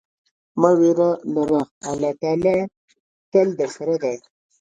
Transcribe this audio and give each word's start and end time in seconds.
مه 0.61 0.71
ویره 0.79 1.09
لره، 1.33 1.61
الله 1.89 2.11
تل 3.31 3.47
درسره 3.59 3.95
دی. 4.03 4.15